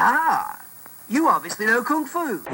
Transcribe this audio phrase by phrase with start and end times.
[0.00, 0.64] Ah,
[1.08, 2.44] you obviously know Kung Fu.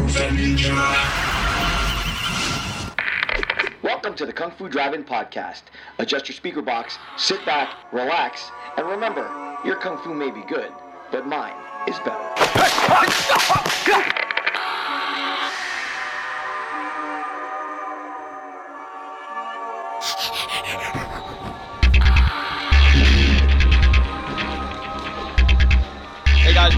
[3.83, 5.65] Welcome to the Kung Fu Drive-In Podcast.
[5.99, 9.29] Adjust your speaker box, sit back, relax, and remember,
[9.63, 10.73] your Kung Fu may be good,
[11.13, 11.53] but mine
[11.87, 13.34] is better.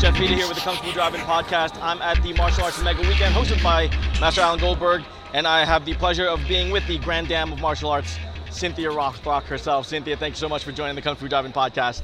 [0.06, 1.82] Jeff Vita here with the Kung Fu Drive-In Podcast.
[1.82, 3.88] I'm at the Martial Arts Mega Weekend hosted by
[4.20, 5.02] Master Alan Goldberg,
[5.34, 8.16] and I have the pleasure of being with the Grand Dame of Martial Arts,
[8.48, 9.84] Cynthia Rothrock herself.
[9.84, 12.02] Cynthia, thank you so much for joining the Kung Fu Drive-In Podcast.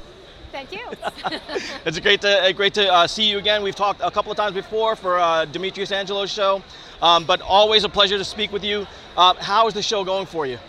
[0.51, 0.81] Thank you.
[1.85, 3.63] It's great to great to uh, see you again.
[3.63, 6.61] We've talked a couple of times before for uh, Demetrius Angelo's show,
[7.01, 8.85] um, but always a pleasure to speak with you.
[9.15, 10.59] Uh, how is the show going for you?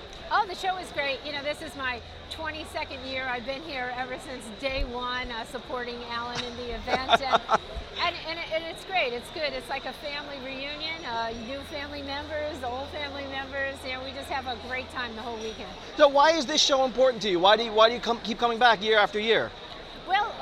[0.44, 1.18] Oh, the show is great.
[1.24, 3.26] You know, this is my 22nd year.
[3.28, 7.42] I've been here ever since day one, uh, supporting Alan in the event, and
[8.04, 9.12] and, and, it, and it's great.
[9.12, 9.52] It's good.
[9.52, 11.04] It's like a family reunion.
[11.06, 13.76] Uh, new family members, old family members.
[13.86, 15.70] You know, we just have a great time the whole weekend.
[15.96, 17.38] So why is this show important to you?
[17.38, 19.51] Why do you, why do you come, keep coming back year after year?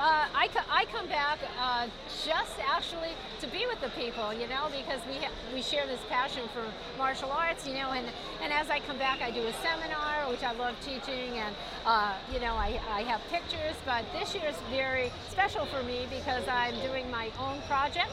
[0.03, 1.87] Uh, I, co- I come back uh,
[2.27, 6.01] just actually to be with the people, you know, because we ha- we share this
[6.09, 6.65] passion for
[6.99, 8.05] martial arts, you know, and,
[8.43, 11.55] and as I come back, I do a seminar, which I love teaching, and,
[11.87, 16.09] uh, you know, I, I have pictures, but this year is very special for me
[16.11, 18.11] because I'm doing my own project,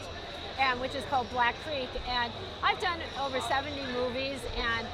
[0.59, 2.31] and which is called Black Creek, and
[2.61, 4.85] I've done over 70 movies, and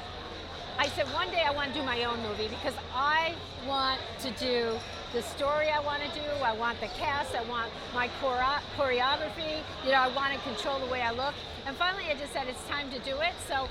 [0.80, 3.34] I said one day I want to do my own movie because I
[3.68, 4.78] want to do
[5.16, 6.28] the story I want to do.
[6.44, 7.36] I want the cast.
[7.36, 9.64] I want my chore- choreography.
[9.86, 11.34] You know, I want to control the way I look.
[11.66, 13.32] And finally, I just said it's time to do it.
[13.48, 13.70] So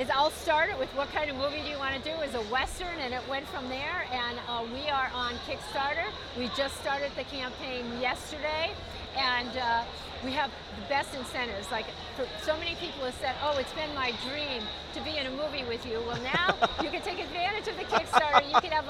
[0.00, 2.34] is I'll start it with what kind of movie do you want to do is
[2.34, 4.04] a western, and it went from there.
[4.10, 6.10] And uh, we are on Kickstarter.
[6.36, 8.72] We just started the campaign yesterday,
[9.16, 9.84] and uh,
[10.24, 11.70] we have the best incentives.
[11.70, 11.86] Like
[12.16, 14.62] for, so many people have said, "Oh, it's been my dream
[14.94, 17.20] to be in a movie with you." Well, now you can take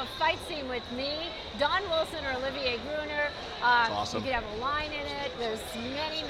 [0.05, 3.29] a fight scene with me, Don Wilson, or Olivier Gruner.
[3.63, 4.19] Uh, awesome.
[4.19, 5.33] You could have a line in it.
[5.39, 5.61] There's
[5.97, 6.23] many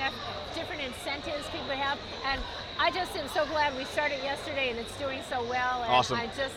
[0.55, 2.41] different incentives people have, and
[2.79, 5.83] I just am so glad we started yesterday and it's doing so well.
[5.83, 6.19] And Awesome.
[6.19, 6.55] I just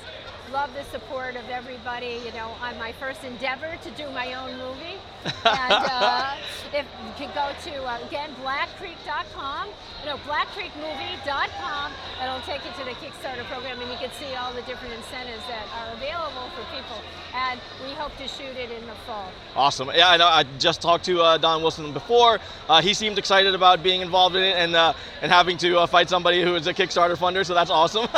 [0.51, 2.21] love the support of everybody.
[2.25, 4.97] You know, on my first endeavor to do my own movie.
[5.45, 6.35] and uh,
[6.73, 9.67] if you can go to, uh, again, blackcreek.com,
[10.05, 11.91] no, blackcreekmovie.com,
[12.21, 14.93] and it'll take you to the Kickstarter program and you can see all the different
[14.93, 16.97] incentives that are available for people.
[17.33, 19.29] And we hope to shoot it in the fall.
[19.55, 19.89] Awesome.
[19.93, 20.27] Yeah, I know.
[20.27, 22.39] I just talked to uh, Don Wilson before.
[22.69, 25.87] Uh, he seemed excited about being involved in it and uh, and having to uh,
[25.87, 27.45] fight somebody who is a Kickstarter funder.
[27.45, 28.07] So that's awesome.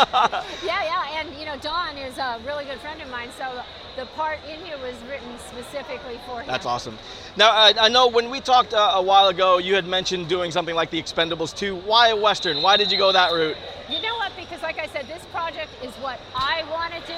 [0.63, 1.19] Yeah, yeah,
[1.49, 3.63] know, Don is a really good friend of mine, so
[3.95, 6.47] the part in here was written specifically for him.
[6.47, 6.97] that's awesome.
[7.37, 10.51] Now I, I know when we talked uh, a while ago, you had mentioned doing
[10.51, 11.75] something like the Expendables 2.
[11.75, 12.61] Why a western?
[12.61, 13.57] Why did you go that route?
[13.89, 14.31] You know what?
[14.37, 17.13] Because like I said, this project is what I want to do,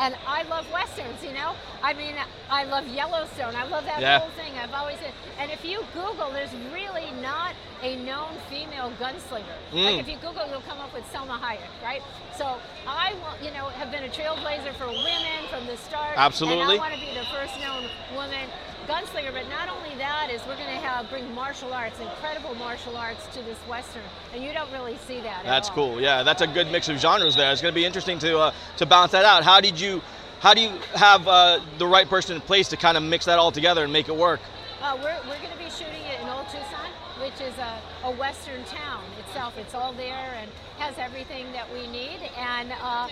[0.00, 1.22] and I love westerns.
[1.22, 2.14] You know, I mean,
[2.50, 3.54] I love Yellowstone.
[3.56, 4.18] I love that Yeah.
[4.20, 4.52] whole thing.
[4.58, 9.58] I've always said, and if you Google, there's really not a known female gunslinger.
[9.72, 10.00] Like Mm.
[10.00, 12.02] if you Google, you'll come up with Salma Hayek, right?
[12.36, 16.14] So I, you know, have been a trailblazer for women from the start.
[16.16, 16.62] Absolutely.
[16.62, 17.84] And I want to be the first known
[18.14, 18.48] woman
[18.86, 19.32] gunslinger.
[19.32, 23.26] But not only that is we're going to have bring martial arts, incredible martial arts
[23.34, 24.02] to this western,
[24.32, 25.40] and you don't really see that.
[25.40, 26.00] at That's cool.
[26.00, 27.52] Yeah, that's a good mix of genres there.
[27.52, 29.44] It's going to be interesting to uh, to balance that out.
[29.44, 30.02] How did you
[30.40, 33.38] how do you have uh, the right person in place to kind of mix that
[33.38, 34.40] all together and make it work?
[34.82, 36.90] Uh, we're we're going to be shooting it in Old Tucson,
[37.20, 39.56] which is a, a western town itself.
[39.56, 42.18] It's all there and has everything that we need.
[42.36, 43.08] And uh,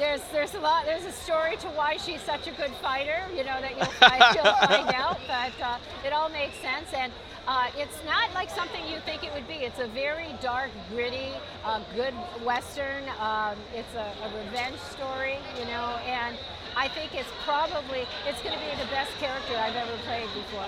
[0.00, 0.84] there's there's a lot.
[0.86, 3.20] There's a story to why she's such a good fighter.
[3.30, 5.18] You know that you'll find, you'll find out.
[5.28, 6.88] But uh, it all makes sense.
[6.92, 7.12] And
[7.46, 9.54] uh, it's not like something you think it would be.
[9.54, 11.30] It's a very dark, gritty,
[11.64, 13.04] uh, good western.
[13.20, 15.38] Um, it's a, a revenge story.
[15.58, 16.36] You know and.
[16.76, 20.66] I think it's probably it's going to be the best character I've ever played before.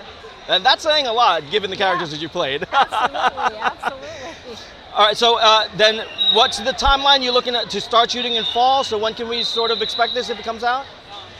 [0.49, 2.17] And that's saying a lot, given the characters Yeah.
[2.17, 2.67] that you've played.
[2.73, 4.32] Absolutely, absolutely.
[4.95, 8.43] All right, so uh, then what's the timeline you're looking at to start shooting in
[8.43, 8.83] fall?
[8.83, 10.85] So when can we sort of expect this if it comes out?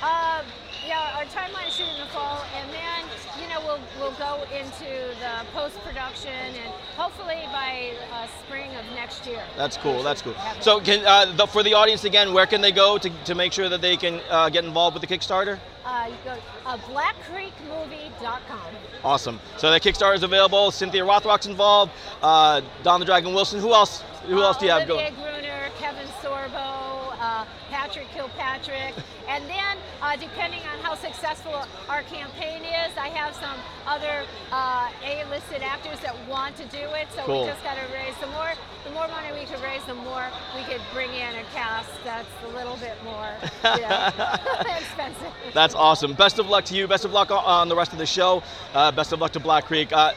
[0.01, 0.41] Uh,
[0.87, 3.05] yeah, our timeline is shooting in the fall, and then
[3.39, 4.89] you know we'll we'll go into
[5.19, 6.72] the post production, and
[7.03, 9.43] hopefully by uh, spring of next year.
[9.57, 10.01] That's cool.
[10.03, 10.35] That's cool.
[10.61, 13.51] So can uh, the, for the audience again, where can they go to, to make
[13.51, 15.59] sure that they can uh, get involved with the Kickstarter?
[15.83, 18.61] Uh, you go uh, blackcreekmovie.com.
[19.03, 19.39] Awesome.
[19.57, 20.71] So the Kickstarter is available.
[20.71, 21.91] Cynthia Rothrock's involved.
[22.21, 23.59] Uh, Don the Dragon Wilson.
[23.59, 24.01] Who else?
[24.27, 25.13] Who else do you have going?
[25.15, 27.45] Gruner, Kevin Sorbo, uh,
[27.83, 28.93] Patrick Patrick Kilpatrick.
[29.27, 34.89] and then, uh, depending on how successful our campaign is, I have some other uh,
[35.03, 37.07] A-listed actors that want to do it.
[37.13, 37.41] So Cool.
[37.41, 38.51] we just got to raise the more,
[38.85, 40.23] the more money we could raise, the more
[40.55, 43.27] we could bring in a cast that's a little bit more
[43.75, 44.11] you know,
[44.79, 45.33] expensive.
[45.53, 46.13] That's awesome.
[46.13, 46.87] Best of luck to you.
[46.87, 48.43] Best of luck on- the rest of the show.
[48.73, 49.91] Uh, best of luck to Black Creek.
[49.91, 50.13] Uh,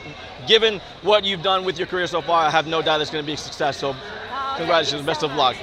[0.47, 3.25] given what you've done with your career so far, I have no doubt it's going
[3.25, 3.77] to be a success.
[3.77, 3.95] So,
[4.33, 5.01] Oh, congratulations.
[5.01, 5.57] you Best so of luck.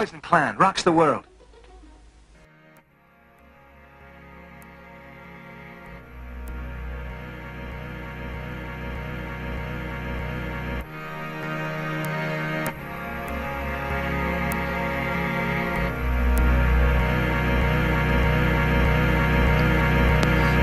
[0.00, 1.26] Poison Clan rocks the world.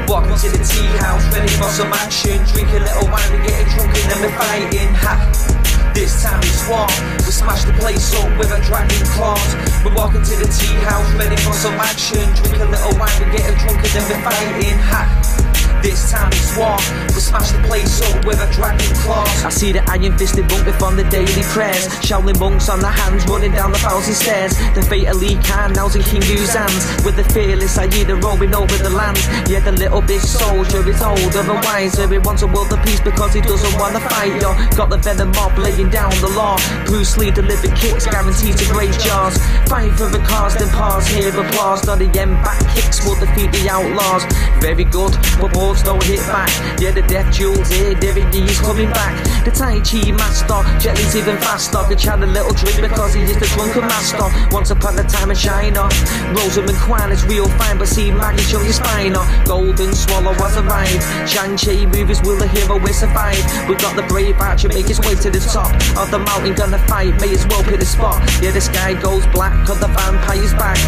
[0.07, 2.43] Walking to the tea house, ready for some action.
[2.45, 4.93] Drink a little wine, we getting drunk and then we're fighting.
[4.95, 5.56] Ha!
[5.97, 6.85] This time it's war.
[7.25, 9.55] We smash the place up with a dragon claws.
[9.83, 12.21] We're walking to the tea house, ready for some action.
[12.35, 14.77] Drink a little wine, we getting drunk and then we're fighting.
[14.77, 15.56] Ha!
[15.81, 16.77] This time it's war.
[17.13, 19.45] We smash the place up with a dragon claws.
[19.45, 21.87] I see the iron fisted monk from the daily prayers.
[22.01, 24.57] Shaolin monks on their hands running down the thousand stairs.
[24.73, 26.83] The fate of Lee Khan now's in King Hu's hands.
[27.05, 29.17] With the fearless Aida roaming over the land.
[29.49, 32.07] Yeah, the little big soldier is older and wiser.
[32.07, 34.41] He wants a world of peace because he doesn't want to fight.
[34.41, 36.57] Yo, got the venom mob laying down the law.
[36.85, 39.37] Bruce Lee delivered kicks, guaranteed to break jaws.
[39.69, 41.85] Fight for the cause, then pause, hear applause.
[41.85, 44.25] Not the end back kicks will defeat the outlaws.
[44.59, 46.49] Very good, but balls don't hit back.
[46.79, 49.13] Yeah, the death jewels here, Derek Yee's coming back.
[49.43, 51.79] The Tai Chi master, Jet Li's even faster.
[51.87, 54.27] Could chant a little drink because he is the drunken master.
[54.51, 55.89] Once upon a time in China,
[56.35, 59.15] Rosamund Kwan is real fine, but see Maggie show your spine.
[59.45, 61.03] Golden swallow has arrived.
[61.27, 63.43] Shang-Chi movies, will the hero will survive?
[63.67, 66.79] We got the brave archer make his way to the top of the mountain, gonna
[66.87, 68.23] fight, may as well pick the spot.
[68.41, 70.79] Yeah, the sky goes black, cause the vampire's back.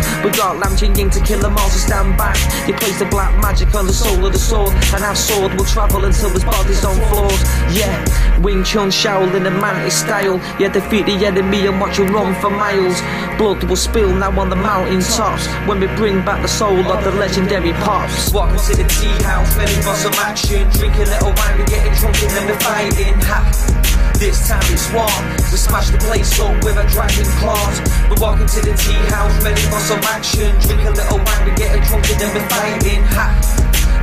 [0.50, 2.36] Got Lam Ching Ying to kill them all, so stand back.
[2.66, 5.66] He plays the black magic on the soul of the sword, and our sword will
[5.66, 7.40] travel until his body's on floors.
[7.70, 7.94] Yeah,
[8.42, 10.38] Wing Chun Shaolin and Mantis style.
[10.60, 13.00] Yeah, defeat the enemy and watch him run for miles.
[13.38, 17.04] Blood will spill now on the mountain tops when we bring back the soul of
[17.04, 18.34] the legendary pops.
[18.34, 20.68] Welcome to the tea house, ready for some action.
[20.72, 23.14] Drink a little wine, we're getting drunk and then we're fighting.
[23.22, 24.09] Ha.
[24.20, 25.08] This time it's war.
[25.48, 27.80] We smash the place up with a dragon claws.
[28.12, 30.60] We're walking to the tea house, ready for some action.
[30.60, 33.08] Drink a little wine, we getting drunk and then we're fighting.